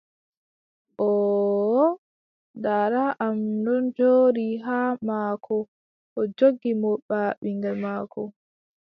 Oooho. 1.07 1.87
Daada 2.63 3.03
am 3.25 3.35
ɗon 3.63 3.83
jooɗi 3.97 4.45
haa 4.65 4.91
maako, 5.07 5.55
o 6.19 6.21
joggi 6.37 6.71
mo 6.81 6.91
baa 7.07 7.29
ɓinŋgel 7.41 7.75
maako. 7.83 8.21